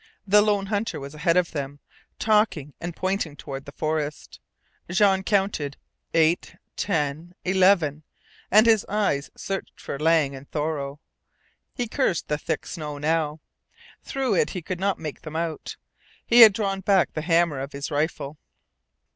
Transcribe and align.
The 0.25 0.41
lone 0.41 0.65
hunter 0.65 0.99
was 0.99 1.13
ahead 1.13 1.37
of 1.37 1.51
them, 1.51 1.79
talking 2.17 2.73
and 2.81 2.95
pointing 2.95 3.35
toward 3.35 3.65
the 3.65 3.71
forest. 3.71 4.39
Jean 4.89 5.21
counted 5.21 5.77
eight, 6.15 6.55
ten, 6.75 7.35
eleven 7.45 8.01
and 8.49 8.65
his 8.65 8.83
eyes 8.89 9.29
searched 9.37 9.79
for 9.79 9.99
Lang 9.99 10.35
and 10.35 10.49
Thoreau. 10.49 10.99
He 11.75 11.87
cursed 11.87 12.29
the 12.29 12.39
thick 12.39 12.65
snow 12.65 12.97
now. 12.97 13.41
Through 14.01 14.33
it 14.33 14.49
he 14.49 14.63
could 14.63 14.79
not 14.79 14.97
make 14.97 15.21
them 15.21 15.35
out. 15.35 15.77
He 16.25 16.41
had 16.41 16.53
drawn 16.53 16.79
back 16.81 17.13
the 17.13 17.21
hammer 17.21 17.59
of 17.59 17.73
his 17.73 17.91
rifle. 17.91 18.39